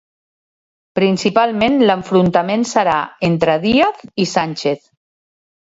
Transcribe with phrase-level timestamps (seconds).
[0.99, 2.99] Principalment l'enfrontament serà
[3.31, 4.87] entre Díaz i Sánchez.